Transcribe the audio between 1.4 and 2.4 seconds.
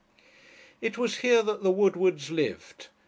that the Woodwards